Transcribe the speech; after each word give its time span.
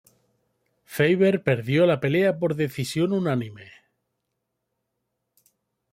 Faber 0.93 1.43
perdió 1.43 1.85
la 1.85 1.99
pelea 1.99 2.39
por 2.39 2.55
decisión 2.55 3.13
unánime. 3.13 3.71